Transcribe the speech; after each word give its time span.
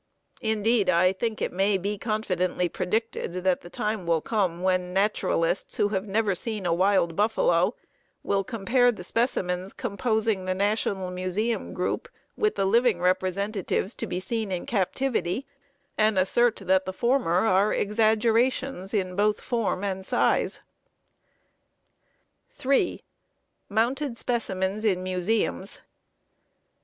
Indeed, 0.41 0.89
I 0.89 1.13
think 1.13 1.43
it 1.43 1.53
may 1.53 1.77
be 1.77 1.99
confidently 1.99 2.67
predicted 2.67 3.33
that 3.43 3.61
the 3.61 3.69
time 3.69 4.07
will 4.07 4.19
come 4.19 4.63
when 4.63 4.95
naturalists 4.95 5.75
who 5.77 5.89
have 5.89 6.07
never 6.07 6.33
seen 6.33 6.65
a 6.65 6.73
wild 6.73 7.15
buffalo 7.15 7.75
will 8.23 8.43
compare 8.43 8.91
the 8.91 9.03
specimens 9.03 9.73
composing 9.73 10.45
the 10.45 10.55
National 10.55 11.11
Museum 11.11 11.71
group 11.75 12.09
with 12.35 12.55
the 12.55 12.65
living 12.65 12.99
representatives 12.99 13.93
to 13.93 14.07
be 14.07 14.19
seen 14.19 14.51
in 14.51 14.65
captivity 14.65 15.45
and 15.99 16.17
assert 16.17 16.55
that 16.55 16.85
the 16.85 16.93
former 16.93 17.45
are 17.45 17.71
exaggerations 17.71 18.95
in 18.95 19.15
both 19.15 19.39
form 19.39 19.83
and 19.83 20.03
size. 20.03 20.61
3. 22.49 23.03
_Mounted 23.69 24.17
Specimens 24.17 24.83
in 24.83 25.03
Museums. 25.03 25.79